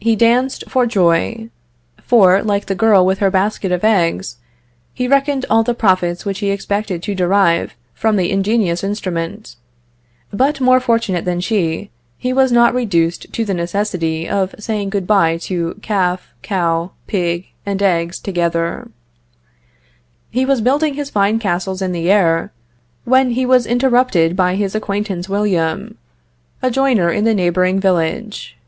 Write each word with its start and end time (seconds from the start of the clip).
He 0.00 0.16
danced 0.16 0.64
for 0.68 0.84
joy 0.84 1.48
for, 2.02 2.42
like 2.42 2.66
the 2.66 2.74
girl 2.74 3.06
with 3.06 3.20
her 3.20 3.30
basket 3.30 3.72
of 3.72 3.82
eggs, 3.82 4.36
he 4.92 5.08
reckoned 5.08 5.46
all 5.48 5.62
the 5.62 5.72
profits 5.72 6.26
which 6.26 6.40
he 6.40 6.50
expected 6.50 7.02
to 7.04 7.14
derive 7.14 7.74
from 7.94 8.16
the 8.16 8.30
ingenious 8.30 8.84
instrument; 8.84 9.56
but 10.30 10.60
more 10.60 10.78
fortunate 10.78 11.24
than 11.24 11.40
she, 11.40 11.88
he 12.18 12.34
was 12.34 12.52
not 12.52 12.74
reduced 12.74 13.32
to 13.32 13.46
the 13.46 13.54
necessity 13.54 14.28
of 14.28 14.54
saying 14.58 14.90
good 14.90 15.06
bye 15.06 15.38
to 15.38 15.76
calf, 15.80 16.34
cow, 16.42 16.90
pig, 17.06 17.46
and 17.64 17.80
eggs, 17.82 18.18
together. 18.18 18.90
He 20.28 20.44
was 20.44 20.60
building 20.60 20.92
his 20.92 21.08
fine 21.08 21.38
castles 21.38 21.80
in 21.80 21.92
the 21.92 22.10
air, 22.10 22.52
when 23.06 23.30
he 23.30 23.46
was 23.46 23.64
interrupted 23.64 24.36
by 24.36 24.56
his 24.56 24.74
acquaintance 24.74 25.30
William, 25.30 25.96
a 26.60 26.70
joiner 26.70 27.08
in 27.10 27.24
the 27.24 27.34
neighboring 27.34 27.80
village. 27.80 28.58